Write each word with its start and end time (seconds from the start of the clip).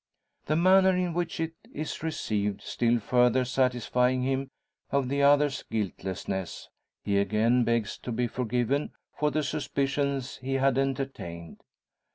The 0.47 0.55
manner 0.55 0.97
in 0.97 1.13
which 1.13 1.39
it 1.39 1.53
is 1.71 2.01
received 2.01 2.63
still 2.63 2.99
further 2.99 3.45
satisfying 3.45 4.23
him 4.23 4.49
of 4.89 5.09
the 5.09 5.21
other's 5.21 5.61
guiltlessness, 5.61 6.69
he 7.03 7.19
again 7.19 7.63
begs 7.63 7.99
to 7.99 8.11
be 8.11 8.25
forgiven 8.25 8.93
for 9.15 9.29
the 9.29 9.43
suspicions 9.43 10.37
he 10.37 10.53
had 10.53 10.79
entertained. 10.79 11.61